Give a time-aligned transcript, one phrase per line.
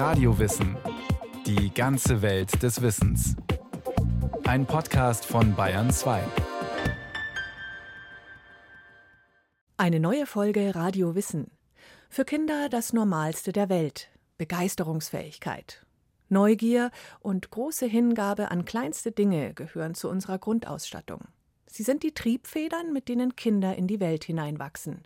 [0.00, 0.78] Radiowissen.
[1.44, 3.36] Die ganze Welt des Wissens.
[4.44, 6.22] Ein Podcast von Bayern 2.
[9.76, 11.50] Eine neue Folge Radio Wissen.
[12.08, 14.08] Für Kinder das Normalste der Welt.
[14.38, 15.84] Begeisterungsfähigkeit.
[16.30, 21.24] Neugier und große Hingabe an kleinste Dinge gehören zu unserer Grundausstattung.
[21.66, 25.02] Sie sind die Triebfedern, mit denen Kinder in die Welt hineinwachsen.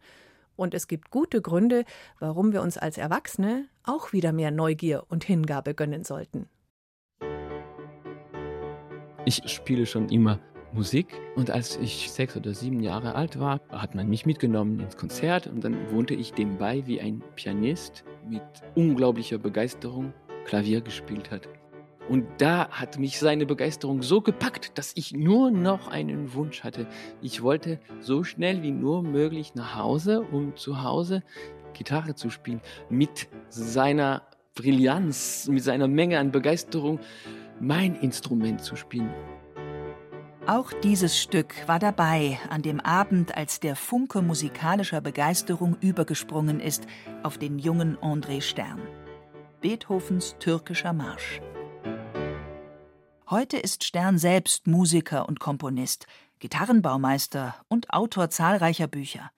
[0.56, 1.84] Und es gibt gute Gründe,
[2.18, 6.48] warum wir uns als Erwachsene auch wieder mehr Neugier und Hingabe gönnen sollten.
[9.26, 10.38] Ich spiele schon immer
[10.74, 14.96] Musik und als ich sechs oder sieben Jahre alt war, hat man mich mitgenommen ins
[14.96, 18.42] Konzert und dann wohnte ich dem bei, wie ein Pianist mit
[18.74, 20.12] unglaublicher Begeisterung
[20.44, 21.48] Klavier gespielt hat.
[22.08, 26.86] Und da hat mich seine Begeisterung so gepackt, dass ich nur noch einen Wunsch hatte.
[27.22, 31.22] Ich wollte so schnell wie nur möglich nach Hause, um zu Hause
[31.72, 32.60] Gitarre zu spielen.
[32.90, 34.22] Mit seiner
[34.54, 37.00] Brillanz, mit seiner Menge an Begeisterung
[37.58, 39.12] mein Instrument zu spielen.
[40.46, 46.86] Auch dieses Stück war dabei an dem Abend, als der Funke musikalischer Begeisterung übergesprungen ist
[47.22, 48.80] auf den jungen André Stern.
[49.62, 51.40] Beethovens türkischer Marsch.
[53.34, 56.06] Heute ist Stern selbst Musiker und Komponist,
[56.38, 59.32] Gitarrenbaumeister und Autor zahlreicher Bücher.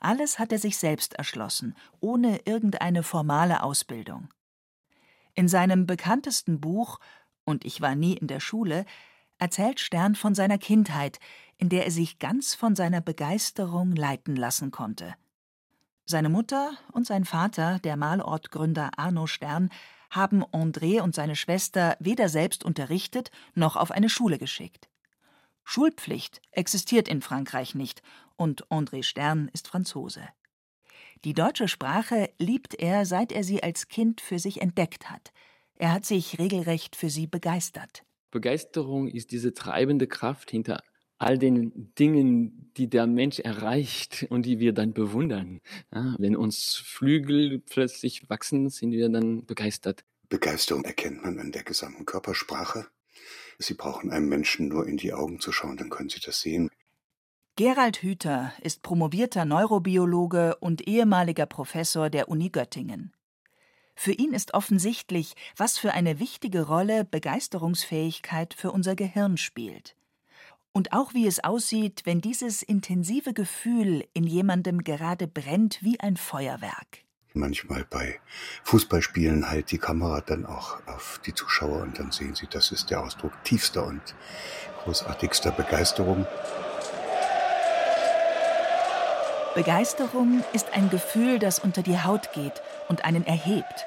[0.00, 4.28] Alles hat er sich selbst erschlossen, ohne irgendeine formale Ausbildung.
[5.34, 6.98] In seinem bekanntesten Buch
[7.44, 8.86] Und ich war nie in der Schule
[9.38, 11.20] erzählt Stern von seiner Kindheit,
[11.58, 15.14] in der er sich ganz von seiner Begeisterung leiten lassen konnte.
[16.06, 19.70] Seine Mutter und sein Vater, der Malortgründer Arno Stern,
[20.12, 24.88] haben André und seine Schwester weder selbst unterrichtet noch auf eine Schule geschickt.
[25.64, 28.02] Schulpflicht existiert in Frankreich nicht
[28.36, 30.22] und André Stern ist Franzose.
[31.24, 35.32] Die deutsche Sprache liebt er, seit er sie als Kind für sich entdeckt hat.
[35.76, 38.04] Er hat sich regelrecht für sie begeistert.
[38.30, 40.82] Begeisterung ist diese treibende Kraft hinter
[41.18, 45.60] all den Dingen, die der Mensch erreicht und die wir dann bewundern.
[45.92, 50.04] Ja, wenn uns Flügel plötzlich wachsen, sind wir dann begeistert.
[50.28, 52.86] Begeisterung erkennt man an der gesamten Körpersprache.
[53.58, 56.70] Sie brauchen einem Menschen nur in die Augen zu schauen, dann können Sie das sehen.
[57.56, 63.12] Gerald Hüther ist promovierter Neurobiologe und ehemaliger Professor der Uni Göttingen.
[63.94, 69.96] Für ihn ist offensichtlich, was für eine wichtige Rolle Begeisterungsfähigkeit für unser Gehirn spielt.
[70.72, 76.16] Und auch wie es aussieht, wenn dieses intensive Gefühl in jemandem gerade brennt wie ein
[76.16, 77.02] Feuerwerk.
[77.34, 78.20] Manchmal bei
[78.64, 82.90] Fußballspielen halt die Kamera dann auch auf die Zuschauer und dann sehen sie, das ist
[82.90, 84.02] der Ausdruck tiefster und
[84.84, 86.26] großartigster Begeisterung.
[89.54, 93.86] Begeisterung ist ein Gefühl, das unter die Haut geht und einen erhebt.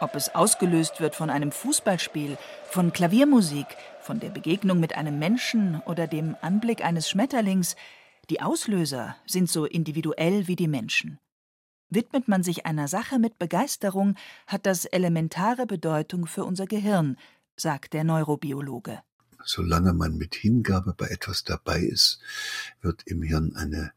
[0.00, 3.66] Ob es ausgelöst wird von einem Fußballspiel, von Klaviermusik,
[4.04, 7.74] von der Begegnung mit einem Menschen oder dem Anblick eines Schmetterlings,
[8.28, 11.18] die Auslöser sind so individuell wie die Menschen.
[11.88, 14.16] Widmet man sich einer Sache mit Begeisterung,
[14.46, 17.16] hat das elementare Bedeutung für unser Gehirn,
[17.56, 19.00] sagt der Neurobiologe.
[19.44, 22.18] Solange man mit Hingabe bei etwas dabei ist,
[22.80, 23.92] wird im Hirn eine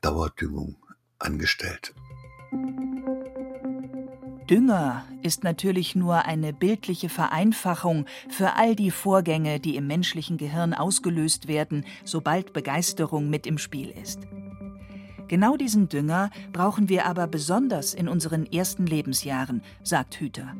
[0.00, 0.76] Dauerdüngung
[1.18, 1.94] angestellt.
[4.50, 10.74] Dünger ist natürlich nur eine bildliche Vereinfachung für all die Vorgänge, die im menschlichen Gehirn
[10.74, 14.26] ausgelöst werden, sobald Begeisterung mit im Spiel ist.
[15.28, 20.56] Genau diesen Dünger brauchen wir aber besonders in unseren ersten Lebensjahren, sagt Hüter.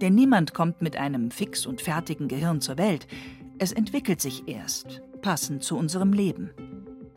[0.00, 3.06] Denn niemand kommt mit einem fix und fertigen Gehirn zur Welt.
[3.58, 6.52] Es entwickelt sich erst, passend zu unserem Leben.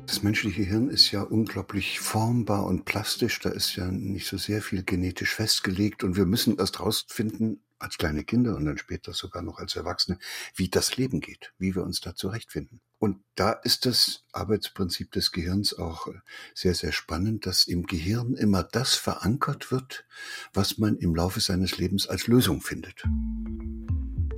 [0.05, 3.39] Das menschliche Hirn ist ja unglaublich formbar und plastisch.
[3.39, 6.03] Da ist ja nicht so sehr viel genetisch festgelegt.
[6.03, 10.17] Und wir müssen erst rausfinden, als kleine Kinder und dann später sogar noch als Erwachsene,
[10.55, 12.81] wie das Leben geht, wie wir uns da zurechtfinden.
[12.97, 16.07] Und da ist das Arbeitsprinzip des Gehirns auch
[16.55, 20.05] sehr, sehr spannend, dass im Gehirn immer das verankert wird,
[20.53, 23.03] was man im Laufe seines Lebens als Lösung findet.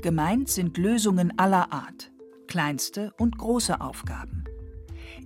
[0.01, 2.11] Gemeint sind Lösungen aller Art,
[2.47, 4.34] kleinste und große Aufgaben.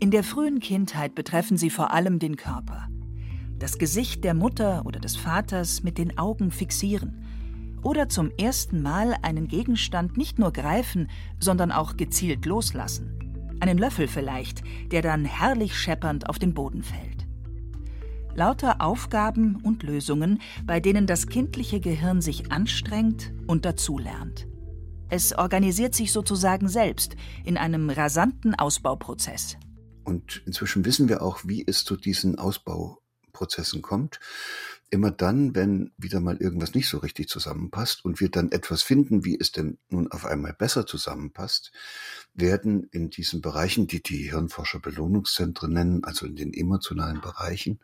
[0.02, 2.88] In der frühen Kindheit betreffen sie vor allem den Körper.
[3.58, 7.26] Das Gesicht der Mutter oder des Vaters mit den Augen fixieren.
[7.84, 13.58] Oder zum ersten Mal einen Gegenstand nicht nur greifen, sondern auch gezielt loslassen.
[13.60, 17.28] Einen Löffel vielleicht, der dann herrlich scheppernd auf den Boden fällt.
[18.34, 24.48] Lauter Aufgaben und Lösungen, bei denen das kindliche Gehirn sich anstrengt und dazulernt.
[25.10, 29.58] Es organisiert sich sozusagen selbst in einem rasanten Ausbauprozess.
[30.04, 34.20] Und inzwischen wissen wir auch, wie es zu diesen Ausbauprozessen kommt.
[34.92, 39.24] immer dann, wenn wieder mal irgendwas nicht so richtig zusammenpasst und wir dann etwas finden,
[39.24, 41.72] wie es denn nun auf einmal besser zusammenpasst,
[42.34, 47.80] werden in diesen Bereichen, die die Hirnforscher Belohnungszentren nennen, also in den emotionalen Bereichen,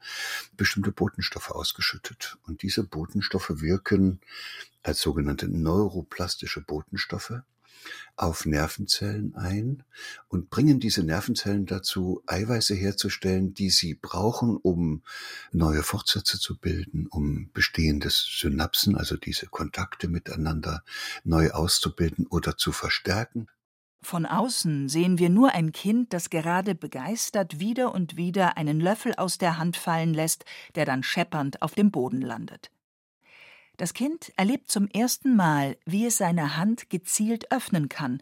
[0.57, 2.37] bestimmte Botenstoffe ausgeschüttet.
[2.47, 4.19] Und diese Botenstoffe wirken
[4.81, 7.41] als sogenannte neuroplastische Botenstoffe
[8.15, 9.83] auf Nervenzellen ein
[10.27, 15.03] und bringen diese Nervenzellen dazu, Eiweiße herzustellen, die sie brauchen, um
[15.51, 20.83] neue Fortsätze zu bilden, um bestehende Synapsen, also diese Kontakte miteinander
[21.23, 23.47] neu auszubilden oder zu verstärken.
[24.05, 29.15] Von außen sehen wir nur ein Kind, das gerade begeistert wieder und wieder einen Löffel
[29.15, 30.45] aus der Hand fallen lässt,
[30.75, 32.69] der dann scheppernd auf dem Boden landet.
[33.77, 38.21] Das Kind erlebt zum ersten Mal, wie es seine Hand gezielt öffnen kann,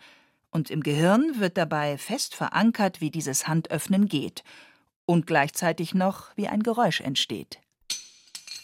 [0.49, 4.43] und im Gehirn wird dabei fest verankert, wie dieses Handöffnen geht
[5.05, 7.59] und gleichzeitig noch, wie ein Geräusch entsteht.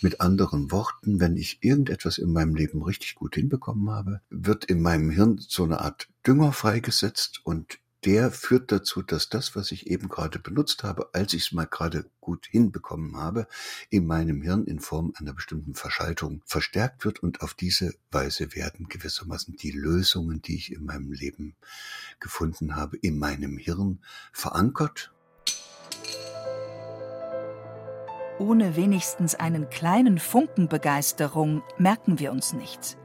[0.02, 4.82] Mit anderen Worten, wenn ich irgendetwas in meinem Leben richtig gut hinbekommen habe, wird in
[4.82, 9.88] meinem Hirn so eine Art Dünger freigesetzt und der führt dazu, dass das, was ich
[9.88, 13.48] eben gerade benutzt habe, als ich es mal gerade gut hinbekommen habe,
[13.90, 18.88] in meinem Hirn in Form einer bestimmten Verschaltung verstärkt wird und auf diese Weise werden
[18.88, 21.56] gewissermaßen die Lösungen, die ich in meinem Leben
[22.20, 24.00] gefunden habe, in meinem Hirn
[24.32, 25.12] verankert.
[28.40, 32.99] Ohne wenigstens einen kleinen Funken Begeisterung merken wir uns nichts.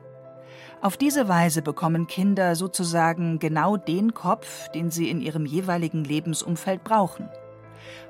[0.85, 6.85] Auf diese Weise bekommen Kinder sozusagen genau den Kopf, den sie in ihrem jeweiligen Lebensumfeld
[6.85, 7.31] brauchen.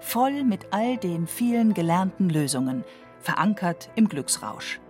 [0.00, 2.82] Voll mit all den vielen gelernten Lösungen,
[3.21, 4.81] verankert im Glücksrausch.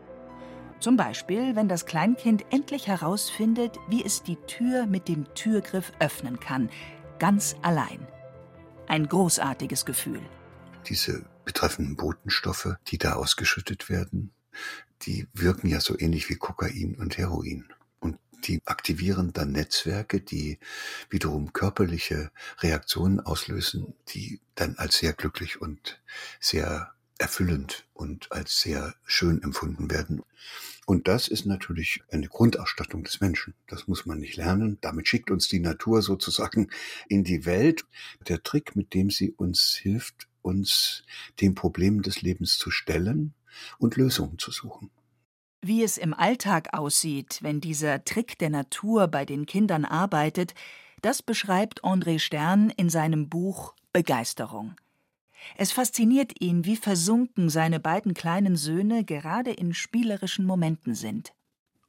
[0.80, 6.40] Zum Beispiel, wenn das Kleinkind endlich herausfindet, wie es die Tür mit dem Türgriff öffnen
[6.40, 6.70] kann,
[7.18, 8.06] ganz allein.
[8.86, 10.22] Ein großartiges Gefühl.
[10.88, 14.32] Diese betreffenden Botenstoffe, die da ausgeschüttet werden,
[15.02, 17.66] die wirken ja so ähnlich wie Kokain und Heroin.
[18.00, 20.58] Und die aktivieren dann Netzwerke, die
[21.10, 22.30] wiederum körperliche
[22.60, 26.00] Reaktionen auslösen, die dann als sehr glücklich und
[26.40, 30.22] sehr erfüllend und als sehr schön empfunden werden.
[30.86, 33.54] Und das ist natürlich eine Grundausstattung des Menschen.
[33.68, 34.78] Das muss man nicht lernen.
[34.80, 36.68] Damit schickt uns die Natur sozusagen
[37.08, 37.84] in die Welt.
[38.28, 41.04] Der Trick, mit dem sie uns hilft, uns
[41.40, 43.32] den Problemen des Lebens zu stellen
[43.78, 44.90] und Lösungen zu suchen.
[45.62, 50.54] Wie es im Alltag aussieht, wenn dieser Trick der Natur bei den Kindern arbeitet,
[51.00, 54.74] das beschreibt André Stern in seinem Buch Begeisterung.
[55.56, 61.32] Es fasziniert ihn, wie versunken seine beiden kleinen Söhne gerade in spielerischen Momenten sind.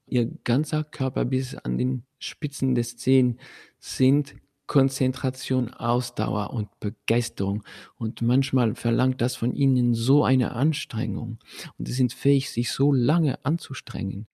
[0.07, 3.39] Ihr ganzer Körper bis an den Spitzen des Zehen
[3.79, 4.35] sind
[4.67, 7.63] Konzentration, Ausdauer und Begeisterung.
[7.97, 11.39] Und manchmal verlangt das von ihnen so eine Anstrengung.
[11.77, 14.27] Und sie sind fähig, sich so lange anzustrengen.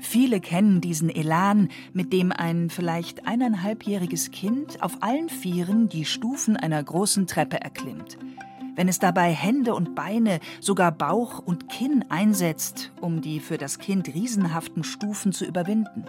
[0.00, 6.56] Viele kennen diesen Elan, mit dem ein vielleicht eineinhalbjähriges Kind auf allen Vieren die Stufen
[6.56, 8.16] einer großen Treppe erklimmt.
[8.74, 13.80] Wenn es dabei Hände und Beine, sogar Bauch und Kinn einsetzt, um die für das
[13.80, 16.04] Kind riesenhaften Stufen zu überwinden.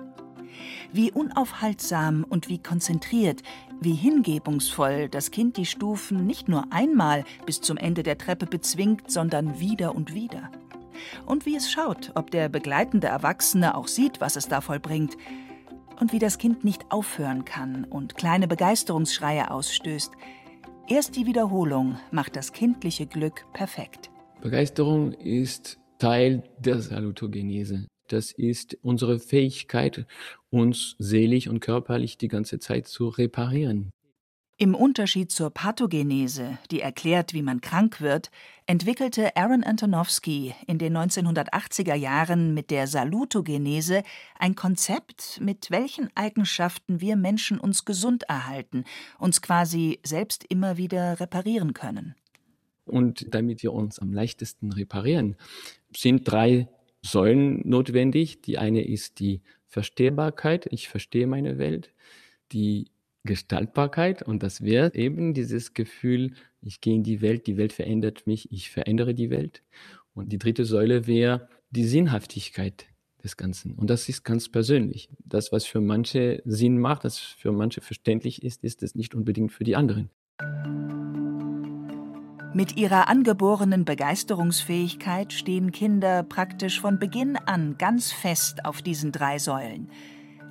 [0.92, 3.44] Wie unaufhaltsam und wie konzentriert,
[3.82, 9.10] wie hingebungsvoll das Kind die Stufen nicht nur einmal bis zum Ende der Treppe bezwingt,
[9.10, 10.52] sondern wieder und wieder.
[11.26, 15.18] Und wie es schaut, ob der begleitende Erwachsene auch sieht, was es da vollbringt.
[16.00, 20.14] Und wie das Kind nicht aufhören kann und kleine Begeisterungsschreie ausstößt.
[20.88, 24.10] Erst die Wiederholung macht das kindliche Glück perfekt.
[24.42, 27.88] Begeisterung ist Teil der Salutogenese.
[28.08, 30.08] Das ist unsere Fähigkeit,
[30.50, 33.92] uns seelisch und körperlich die ganze Zeit zu reparieren.
[34.62, 38.30] Im Unterschied zur Pathogenese, die erklärt, wie man krank wird,
[38.66, 44.04] entwickelte Aaron Antonowski in den 1980er Jahren mit der Salutogenese
[44.38, 48.84] ein Konzept, mit welchen Eigenschaften wir Menschen uns gesund erhalten,
[49.18, 52.16] uns quasi selbst immer wieder reparieren können.
[52.84, 55.38] Und damit wir uns am leichtesten reparieren,
[55.96, 56.68] sind drei
[57.02, 58.42] Säulen notwendig.
[58.42, 61.92] Die eine ist die Verstehbarkeit, ich verstehe meine Welt,
[62.52, 62.92] die
[63.24, 68.28] Gestaltbarkeit und das wäre eben dieses Gefühl, ich gehe in die Welt, die Welt verändert
[68.28, 69.64] mich, ich verändere die Welt.
[70.14, 72.88] Und die dritte Säule wäre die Sinnhaftigkeit
[73.24, 73.74] des Ganzen.
[73.74, 75.10] Und das ist ganz persönlich.
[75.24, 79.52] Das, was für manche Sinn macht, das für manche verständlich ist, ist es nicht unbedingt
[79.52, 80.10] für die anderen.
[82.60, 89.40] Mit ihrer angeborenen Begeisterungsfähigkeit stehen Kinder praktisch von Beginn an ganz fest auf diesen drei
[89.40, 89.90] Säulen.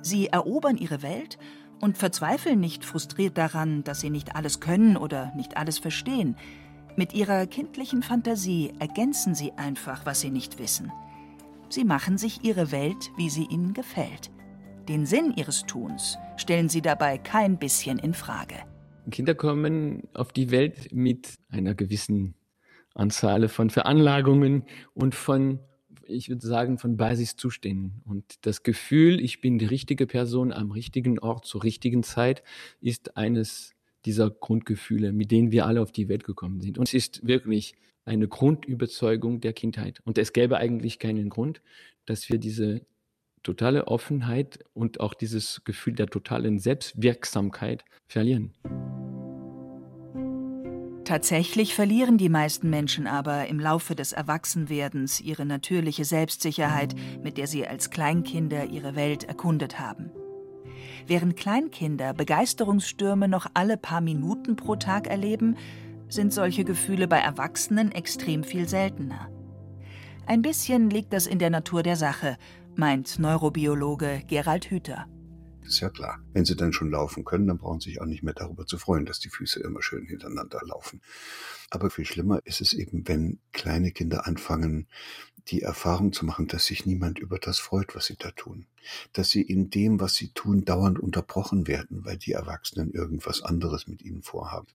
[0.01, 1.37] Sie erobern ihre Welt
[1.79, 6.35] und verzweifeln nicht frustriert daran, dass sie nicht alles können oder nicht alles verstehen.
[6.95, 10.91] Mit ihrer kindlichen Fantasie ergänzen sie einfach, was sie nicht wissen.
[11.69, 14.31] Sie machen sich ihre Welt, wie sie ihnen gefällt.
[14.87, 18.55] Den Sinn ihres Tuns stellen sie dabei kein bisschen in Frage.
[19.11, 22.35] Kinder kommen auf die Welt mit einer gewissen
[22.93, 24.63] Anzahl von Veranlagungen
[24.93, 25.59] und von,
[26.05, 28.01] ich würde sagen, von Basiszuständen.
[28.05, 32.43] Und das Gefühl, ich bin die richtige Person am richtigen Ort zur richtigen Zeit,
[32.81, 33.73] ist eines
[34.05, 36.77] dieser Grundgefühle, mit denen wir alle auf die Welt gekommen sind.
[36.77, 37.75] Und es ist wirklich
[38.05, 40.01] eine Grundüberzeugung der Kindheit.
[40.03, 41.61] Und es gäbe eigentlich keinen Grund,
[42.05, 42.81] dass wir diese
[43.43, 48.53] totale Offenheit und auch dieses Gefühl der totalen Selbstwirksamkeit verlieren.
[51.09, 57.47] Tatsächlich verlieren die meisten Menschen aber im Laufe des Erwachsenwerdens ihre natürliche Selbstsicherheit, mit der
[57.47, 60.11] sie als Kleinkinder ihre Welt erkundet haben.
[61.07, 65.57] Während Kleinkinder Begeisterungsstürme noch alle paar Minuten pro Tag erleben,
[66.09, 69.31] sind solche Gefühle bei Erwachsenen extrem viel seltener.
[70.27, 72.37] Ein bisschen liegt das in der Natur der Sache,
[72.75, 75.07] meint Neurobiologe Gerald Hüther
[75.69, 76.19] ist ja klar.
[76.33, 78.77] Wenn sie dann schon laufen können, dann brauchen sie sich auch nicht mehr darüber zu
[78.77, 81.01] freuen, dass die Füße immer schön hintereinander laufen.
[81.69, 84.87] Aber viel schlimmer ist es eben, wenn kleine Kinder anfangen,
[85.47, 88.65] die Erfahrung zu machen, dass sich niemand über das freut, was sie da tun.
[89.13, 93.87] Dass sie in dem, was sie tun, dauernd unterbrochen werden, weil die Erwachsenen irgendwas anderes
[93.87, 94.67] mit ihnen vorhaben.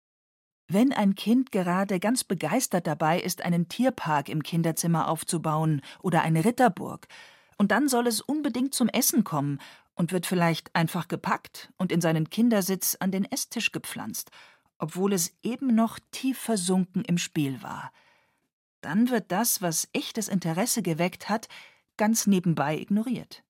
[0.67, 6.45] Wenn ein Kind gerade ganz begeistert dabei ist, einen Tierpark im Kinderzimmer aufzubauen oder eine
[6.45, 7.07] Ritterburg,
[7.57, 9.61] und dann soll es unbedingt zum Essen kommen
[9.95, 14.31] und wird vielleicht einfach gepackt und in seinen Kindersitz an den Esstisch gepflanzt,
[14.79, 17.93] obwohl es eben noch tief versunken im Spiel war.
[18.81, 21.49] Dann wird das, was echtes Interesse geweckt hat,
[21.97, 23.43] ganz nebenbei ignoriert.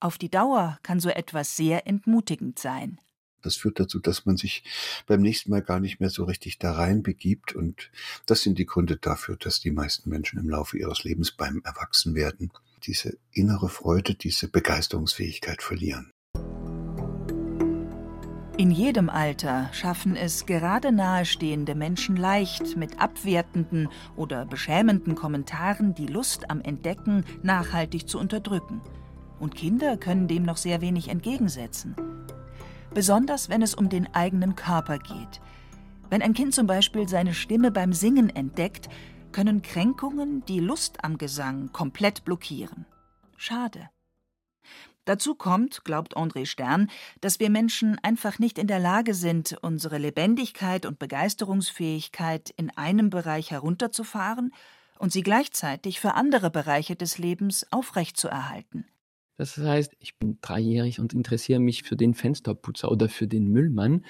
[0.00, 2.98] Auf die Dauer kann so etwas sehr entmutigend sein.
[3.44, 4.64] Das führt dazu, dass man sich
[5.06, 7.54] beim nächsten Mal gar nicht mehr so richtig da rein begibt.
[7.54, 7.90] Und
[8.26, 12.50] das sind die Gründe dafür, dass die meisten Menschen im Laufe ihres Lebens beim Erwachsenwerden
[12.86, 16.10] diese innere Freude, diese Begeisterungsfähigkeit verlieren.
[18.56, 26.06] In jedem Alter schaffen es gerade nahestehende Menschen leicht, mit abwertenden oder beschämenden Kommentaren die
[26.06, 28.80] Lust am Entdecken nachhaltig zu unterdrücken.
[29.40, 31.96] Und Kinder können dem noch sehr wenig entgegensetzen.
[32.94, 35.40] Besonders wenn es um den eigenen Körper geht.
[36.08, 38.88] Wenn ein Kind zum Beispiel seine Stimme beim Singen entdeckt,
[39.34, 42.86] können Kränkungen die Lust am Gesang komplett blockieren.
[43.36, 43.90] Schade.
[45.06, 46.88] Dazu kommt, glaubt André Stern,
[47.20, 53.10] dass wir Menschen einfach nicht in der Lage sind, unsere Lebendigkeit und Begeisterungsfähigkeit in einem
[53.10, 54.54] Bereich herunterzufahren
[55.00, 58.86] und sie gleichzeitig für andere Bereiche des Lebens aufrechtzuerhalten.
[59.36, 64.04] Das heißt, ich bin dreijährig und interessiere mich für den Fensterputzer oder für den Müllmann.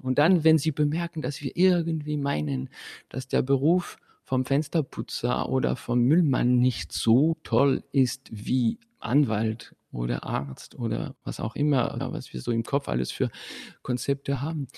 [0.00, 2.70] Und dann, wenn Sie bemerken, dass wir irgendwie meinen,
[3.10, 3.98] dass der Beruf
[4.32, 11.38] vom Fensterputzer oder vom Müllmann nicht so toll ist wie Anwalt oder Arzt oder was
[11.38, 13.30] auch immer, was wir so im Kopf alles für
[13.82, 14.68] Konzepte haben,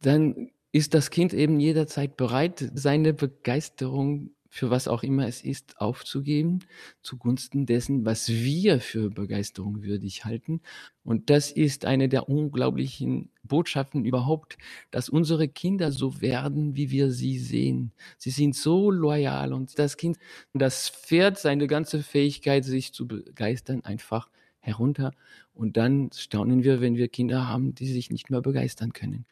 [0.00, 5.78] dann ist das Kind eben jederzeit bereit, seine Begeisterung für was auch immer es ist,
[5.82, 6.60] aufzugeben,
[7.02, 10.62] zugunsten dessen, was wir für Begeisterung würdig halten.
[11.04, 14.56] Und das ist eine der unglaublichen Botschaften überhaupt,
[14.90, 17.92] dass unsere Kinder so werden, wie wir sie sehen.
[18.16, 20.16] Sie sind so loyal und das Kind,
[20.54, 25.12] das fährt seine ganze Fähigkeit, sich zu begeistern, einfach herunter.
[25.52, 29.26] Und dann staunen wir, wenn wir Kinder haben, die sich nicht mehr begeistern können.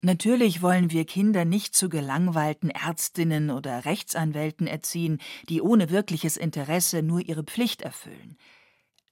[0.00, 7.02] Natürlich wollen wir Kinder nicht zu gelangweilten Ärztinnen oder Rechtsanwälten erziehen, die ohne wirkliches Interesse
[7.02, 8.36] nur ihre Pflicht erfüllen.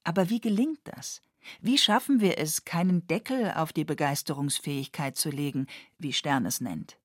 [0.05, 1.23] Aber wie gelingt das?
[1.61, 5.67] Wie schaffen wir es, keinen Deckel auf die Begeisterungsfähigkeit zu legen,
[5.99, 6.99] wie Stern es nennt?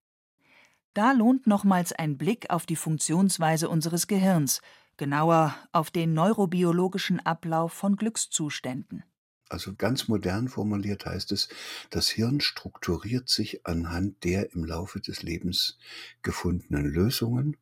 [0.93, 4.61] Da lohnt nochmals ein Blick auf die Funktionsweise unseres Gehirns,
[4.97, 9.03] genauer auf den neurobiologischen Ablauf von Glückszuständen.
[9.51, 11.49] Also ganz modern formuliert heißt es,
[11.89, 15.77] das Hirn strukturiert sich anhand der im Laufe des Lebens
[16.21, 17.57] gefundenen Lösungen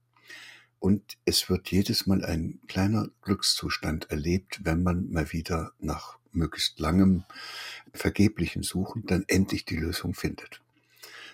[0.77, 6.79] und es wird jedes Mal ein kleiner Glückszustand erlebt, wenn man mal wieder nach möglichst
[6.79, 7.23] langem
[7.91, 10.61] vergeblichen Suchen dann endlich die Lösung findet.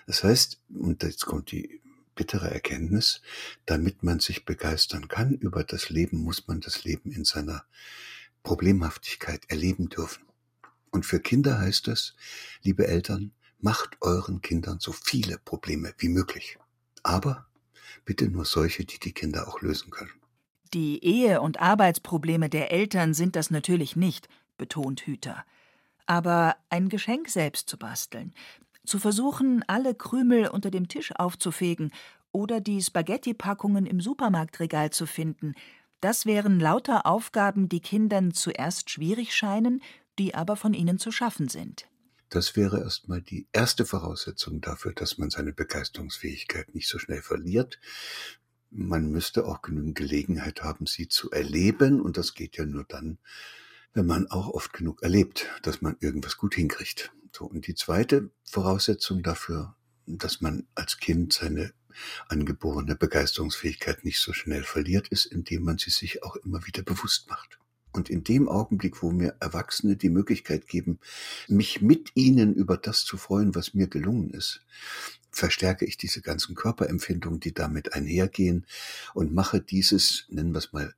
[0.06, 1.82] Das heißt, und jetzt kommt die
[2.14, 3.20] bittere Erkenntnis,
[3.66, 7.66] damit man sich begeistern kann über das Leben, muss man das Leben in seiner
[8.42, 10.26] Problemhaftigkeit erleben dürfen.
[10.96, 12.14] Und für Kinder heißt es,
[12.62, 16.56] liebe Eltern, macht euren Kindern so viele Probleme wie möglich.
[17.02, 17.44] Aber
[18.06, 20.14] bitte nur solche, die die Kinder auch lösen können.
[20.72, 25.44] Die Ehe- und Arbeitsprobleme der Eltern sind das natürlich nicht, betont Hüter.
[26.06, 28.32] Aber ein Geschenk selbst zu basteln,
[28.86, 31.92] Zu versuchen, alle Krümel unter dem Tisch aufzufegen
[32.32, 35.52] oder die Spaghetti-Packungen im Supermarktregal zu finden,
[36.00, 39.82] das wären lauter Aufgaben, die Kindern zuerst schwierig scheinen,
[40.18, 41.86] die aber von ihnen zu schaffen sind.
[42.28, 47.78] Das wäre erstmal die erste Voraussetzung dafür, dass man seine Begeisterungsfähigkeit nicht so schnell verliert.
[48.70, 52.00] Man müsste auch genügend Gelegenheit haben, sie zu erleben.
[52.00, 53.18] Und das geht ja nur dann,
[53.94, 57.12] wenn man auch oft genug erlebt, dass man irgendwas gut hinkriegt.
[57.32, 61.72] So, und die zweite Voraussetzung dafür, dass man als Kind seine
[62.28, 67.28] angeborene Begeisterungsfähigkeit nicht so schnell verliert, ist, indem man sie sich auch immer wieder bewusst
[67.28, 67.58] macht.
[67.96, 70.98] Und in dem Augenblick, wo mir Erwachsene die Möglichkeit geben,
[71.48, 74.60] mich mit ihnen über das zu freuen, was mir gelungen ist,
[75.30, 78.66] verstärke ich diese ganzen Körperempfindungen, die damit einhergehen
[79.14, 80.94] und mache dieses, nennen wir es mal,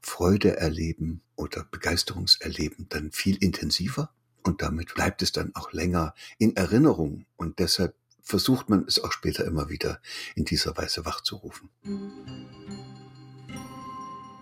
[0.00, 4.10] Freude erleben oder Begeisterungserleben dann viel intensiver.
[4.42, 7.26] Und damit bleibt es dann auch länger in Erinnerung.
[7.36, 10.00] Und deshalb versucht man es auch später immer wieder
[10.34, 11.68] in dieser Weise wachzurufen.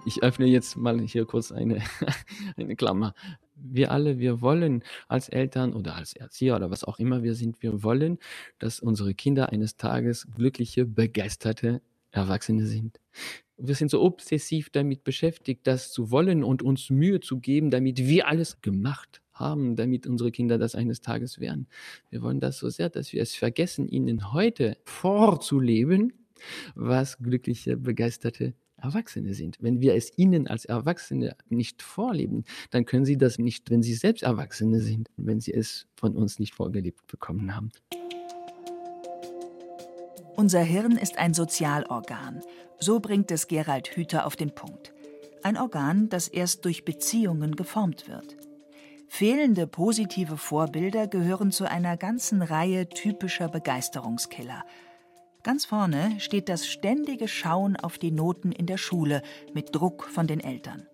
[0.06, 1.82] Ich öffne jetzt mal hier kurz eine,
[2.56, 3.12] eine Klammer.
[3.56, 7.60] Wir alle, wir wollen als Eltern oder als Erzieher oder was auch immer wir sind,
[7.60, 8.18] wir wollen,
[8.60, 11.82] dass unsere Kinder eines Tages glückliche, begeisterte
[12.12, 13.00] Erwachsene sind.
[13.56, 17.98] Wir sind so obsessiv damit beschäftigt, das zu wollen und uns Mühe zu geben, damit
[17.98, 21.66] wir alles gemacht haben, damit unsere Kinder das eines Tages werden.
[22.10, 26.12] Wir wollen das so sehr, dass wir es vergessen, ihnen heute vorzuleben,
[26.76, 28.54] was glückliche, begeisterte
[28.86, 29.58] Erwachsene sind.
[29.60, 33.94] Wenn wir es ihnen als Erwachsene nicht vorleben, dann können sie das nicht, wenn sie
[33.94, 37.72] selbst Erwachsene sind, wenn sie es von uns nicht vorgelebt bekommen haben.
[40.36, 42.40] Unser Hirn ist ein Sozialorgan.
[42.78, 44.92] So bringt es Gerald Hüther auf den Punkt.
[45.42, 48.36] Ein Organ, das erst durch Beziehungen geformt wird.
[49.08, 54.64] Fehlende positive Vorbilder gehören zu einer ganzen Reihe typischer Begeisterungskiller–
[55.46, 59.22] Ganz vorne steht das ständige Schauen auf die Noten in der Schule
[59.54, 60.88] mit Druck von den Eltern.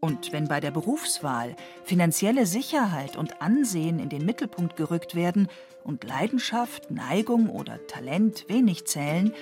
[0.00, 1.54] Und wenn bei der Berufswahl
[1.84, 5.46] finanzielle Sicherheit und Ansehen in den Mittelpunkt gerückt werden
[5.84, 9.32] und Leidenschaft, Neigung oder Talent wenig zählen,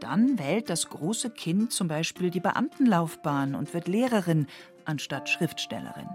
[0.00, 4.48] dann wählt das große Kind zum Beispiel die Beamtenlaufbahn und wird Lehrerin
[4.84, 6.08] anstatt Schriftstellerin.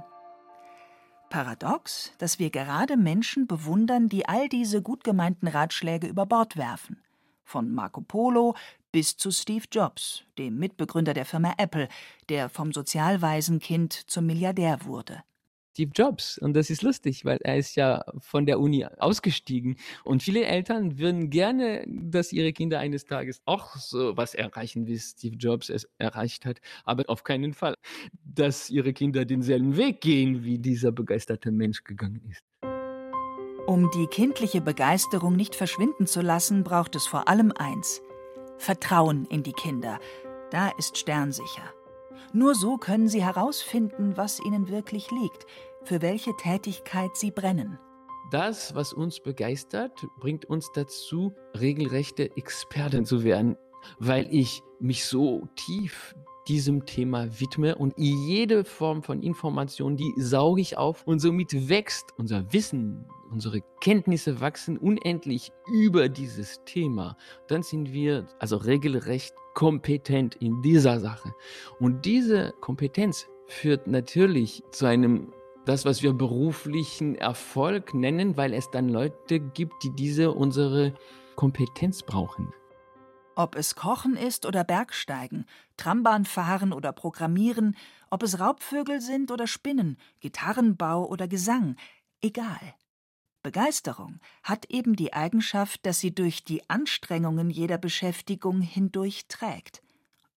[1.30, 6.98] Paradox, dass wir gerade Menschen bewundern, die all diese gut gemeinten Ratschläge über Bord werfen
[7.46, 8.56] von Marco Polo
[8.92, 11.88] bis zu Steve Jobs, dem Mitbegründer der Firma Apple,
[12.30, 15.24] der vom Sozialwaisenkind zum Milliardär wurde.
[15.76, 16.38] Steve Jobs.
[16.38, 19.76] Und das ist lustig, weil er ist ja von der Uni ausgestiegen.
[20.06, 24.98] Und viele Eltern würden gerne, dass ihre Kinder eines Tages auch so was erreichen, wie
[24.98, 26.62] Steve Jobs es erreicht hat.
[26.86, 27.76] Aber auf keinen Fall,
[28.24, 32.75] dass ihre Kinder denselben Weg gehen, wie dieser begeisterte Mensch gegangen ist.
[33.68, 38.02] Um die kindliche Begeisterung nicht verschwinden zu lassen, braucht es vor allem eins:
[38.58, 40.00] Vertrauen in die Kinder.
[40.52, 41.74] Da ist sternsicher.
[42.32, 45.48] Nur so können sie herausfinden, was ihnen wirklich liegt,
[45.84, 47.80] für welche Tätigkeit sie brennen.
[48.30, 53.58] Das, was uns begeistert, bringt uns dazu, regelrechte Experten zu werden,
[53.98, 56.16] weil ich mich so tief
[56.48, 62.14] diesem Thema widme und jede Form von Information, die sauge ich auf und somit wächst
[62.18, 67.18] unser Wissen, unsere Kenntnisse wachsen unendlich über dieses Thema.
[67.48, 71.34] Dann sind wir also regelrecht kompetent in dieser Sache.
[71.80, 75.34] Und diese Kompetenz führt natürlich zu einem
[75.66, 80.94] das, was wir beruflichen Erfolg nennen, weil es dann Leute gibt, die diese unsere
[81.36, 82.54] Kompetenz brauchen.
[83.38, 85.46] Ob es Kochen ist oder Bergsteigen,
[85.76, 87.76] Trambahn fahren oder Programmieren,
[88.10, 91.76] ob es Raubvögel sind oder Spinnen, Gitarrenbau oder Gesang,
[92.22, 92.76] egal.
[93.44, 99.84] Begeisterung hat eben die Eigenschaft, dass sie durch die Anstrengungen jeder Beschäftigung hindurch trägt,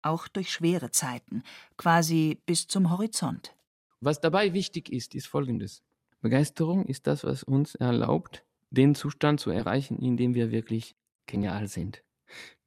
[0.02, 1.44] auch durch schwere Zeiten,
[1.76, 3.54] quasi bis zum Horizont.
[4.00, 5.82] Was dabei wichtig ist, ist Folgendes.
[6.20, 11.68] Begeisterung ist das, was uns erlaubt, den Zustand zu erreichen, in dem wir wirklich genial
[11.68, 12.02] sind.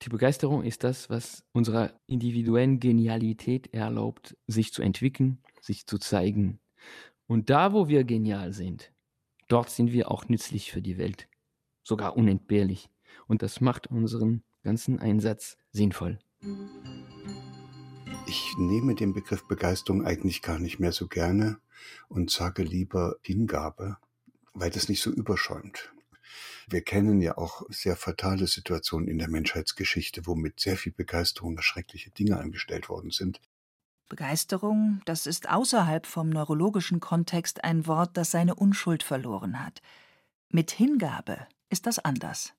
[0.02, 6.60] Die Begeisterung ist das, was unserer individuellen Genialität erlaubt, sich zu entwickeln, sich zu zeigen.
[7.28, 8.92] Und da, wo wir genial sind,
[9.48, 11.28] dort sind wir auch nützlich für die Welt,
[11.84, 12.90] sogar unentbehrlich.
[13.28, 16.20] Und das macht unseren ganzen Einsatz sinnvoll.
[18.28, 21.60] Ich nehme den Begriff Begeisterung eigentlich gar nicht mehr so gerne
[22.08, 23.98] und sage lieber Hingabe,
[24.54, 25.94] weil das nicht so überschäumt.
[26.72, 31.60] Wir kennen ja auch sehr fatale Situationen in der Menschheitsgeschichte, wo mit sehr viel Begeisterung
[31.62, 33.42] schreckliche Dinge angestellt worden sind.
[34.08, 39.82] Begeisterung, das ist außerhalb vom neurologischen Kontext ein Wort, das seine Unschuld verloren hat.
[40.50, 42.54] Mit Hingabe ist das anders.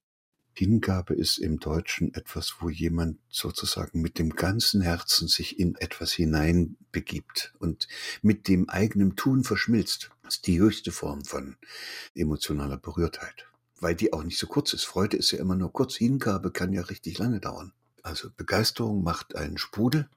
[0.54, 6.12] Hingabe ist im Deutschen etwas, wo jemand sozusagen mit dem ganzen Herzen sich in etwas
[6.12, 7.88] hineinbegibt und
[8.20, 10.10] mit dem eigenen Tun verschmilzt.
[10.22, 11.56] Das ist die höchste Form von
[12.14, 13.46] emotionaler Berührtheit,
[13.82, 14.84] weil die auch nicht so kurz ist.
[14.84, 17.72] Freude ist ja immer nur kurz, Hingabe kann ja richtig lange dauern.
[18.02, 20.08] Also Begeisterung macht einen Sprudel,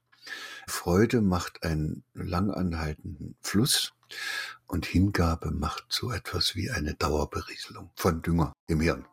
[0.66, 3.92] Freude macht einen langanhaltenden Fluss
[4.66, 9.04] und Hingabe macht so etwas wie eine Dauerberieselung von Dünger im Hirn.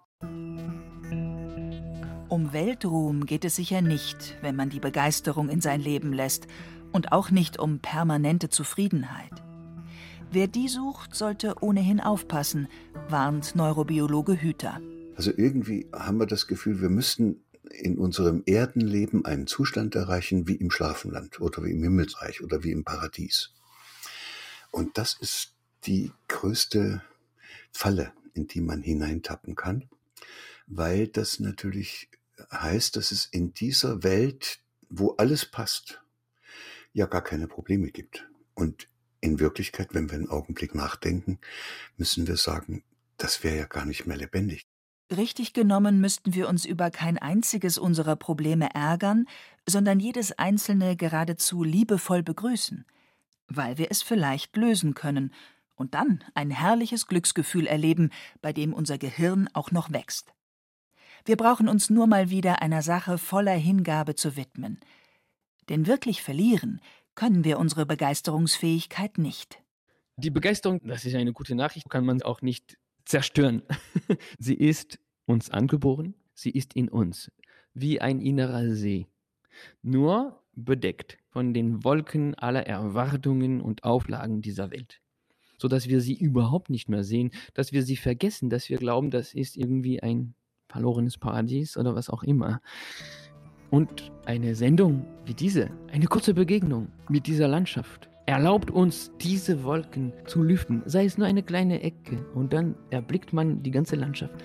[2.30, 6.48] Um Weltruhm geht es sicher nicht, wenn man die Begeisterung in sein Leben lässt,
[6.92, 9.32] und auch nicht um permanente Zufriedenheit.
[10.34, 12.68] Wer die sucht, sollte ohnehin aufpassen,
[13.08, 14.82] warnt Neurobiologe Hüter.
[15.16, 20.56] Also irgendwie haben wir das Gefühl, wir müssten in unserem Erdenleben einen Zustand erreichen wie
[20.56, 23.52] im Schlafenland oder wie im Himmelsreich oder wie im Paradies.
[24.72, 25.54] Und das ist
[25.86, 27.04] die größte
[27.72, 29.88] Falle, in die man hineintappen kann,
[30.66, 32.10] weil das natürlich
[32.52, 36.02] heißt, dass es in dieser Welt, wo alles passt,
[36.92, 38.28] ja gar keine Probleme gibt.
[38.56, 38.88] Und
[39.24, 41.40] in Wirklichkeit, wenn wir einen Augenblick nachdenken,
[41.98, 42.84] müssen wir sagen,
[43.18, 44.66] das wäre ja gar nicht mehr lebendig.
[45.16, 49.26] Richtig genommen müssten wir uns über kein einziges unserer Probleme ärgern,
[49.68, 52.86] sondern jedes einzelne geradezu liebevoll begrüßen,
[53.48, 55.34] weil wir es vielleicht lösen können
[55.76, 58.10] und dann ein herrliches Glücksgefühl erleben,
[58.42, 60.34] bei dem unser Gehirn auch noch wächst.
[61.26, 64.80] Wir brauchen uns nur mal wieder einer Sache voller Hingabe zu widmen.
[65.70, 66.82] Denn wirklich verlieren
[67.16, 69.60] können wir unsere Begeisterungsfähigkeit nicht.
[70.18, 73.64] Die Begeisterung, das ist eine gute Nachricht, kann man auch nicht zerstören.
[74.40, 77.32] sie ist uns angeboren, sie ist in uns,
[77.74, 79.08] wie ein innerer See.
[79.82, 85.02] Nur bedeckt von den Wolken aller Erwartungen und Auflagen dieser Welt.
[85.58, 89.34] Sodass wir sie überhaupt nicht mehr sehen, dass wir sie vergessen, dass wir glauben, das
[89.34, 90.36] ist irgendwie ein
[90.68, 92.62] verlorenes Paradies oder was auch immer.
[93.74, 100.14] Und eine Sendung wie diese, eine kurze Begegnung mit dieser Landschaft, erlaubt uns, diese Wolken
[100.28, 102.24] zu lüften, sei es nur eine kleine Ecke.
[102.36, 104.36] Und dann erblickt man die ganze Landschaft.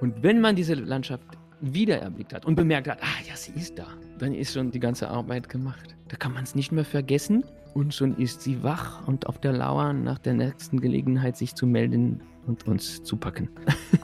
[0.00, 1.24] Und wenn man diese Landschaft
[1.60, 3.88] wieder erblickt hat und bemerkt hat, ah ja, sie ist da,
[4.20, 5.96] dann ist schon die ganze Arbeit gemacht.
[6.06, 7.42] Da kann man es nicht mehr vergessen
[7.74, 11.66] und schon ist sie wach und auf der Lauer nach der nächsten Gelegenheit, sich zu
[11.66, 13.48] melden und uns zu packen.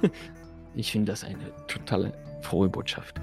[0.74, 3.20] Ich finde das eine totale frohe Botschaft.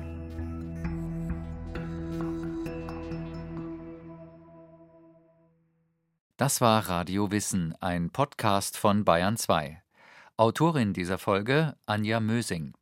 [6.39, 9.83] Das war Radio Wissen, ein Podcast von Bayern 2.
[10.37, 12.77] Autorin dieser Folge Anja Mösing.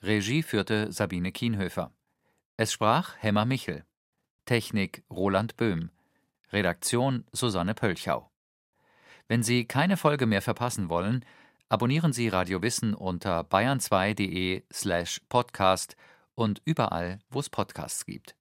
[0.00, 1.90] Regie führte Sabine Kienhöfer.
[2.56, 3.84] Es sprach Hemmer Michel.
[4.44, 5.90] Technik Roland Böhm.
[6.52, 8.30] Redaktion Susanne Pölchau.
[9.26, 11.24] Wenn Sie keine Folge mehr verpassen wollen,
[11.68, 15.96] Abonnieren Sie Radio Wissen unter bayern2.de slash podcast
[16.36, 18.34] und überall, wo es Podcasts gibt.